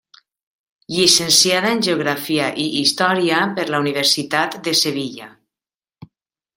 Llicenciada 0.93 1.73
en 1.77 1.83
Geografia 1.89 2.49
i 2.65 2.67
Història 2.81 3.45
per 3.61 3.69
la 3.71 3.85
Universitat 3.87 4.61
de 4.69 4.79
Sevilla. 4.85 5.33